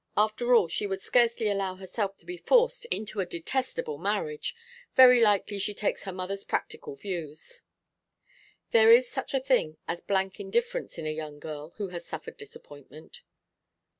[0.17, 4.55] After all she would scarcely allow herself to be forced into a detestable marriage.
[4.95, 7.61] Very likely she takes her mother's practical views.'
[8.71, 12.37] 'There is such a thing as blank indifference in a young girl who has suffered
[12.37, 13.21] disappointment.